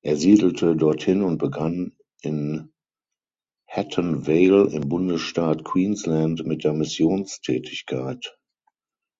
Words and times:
Er 0.00 0.16
siedelte 0.16 0.74
dorthin 0.74 1.22
und 1.22 1.36
begann 1.36 1.98
in 2.22 2.72
Hatton 3.70 4.26
Vale 4.26 4.70
im 4.70 4.88
Bundesstaat 4.88 5.64
Queensland 5.64 6.46
mit 6.46 6.64
der 6.64 6.72
Missionstätigkeit. 6.72 8.38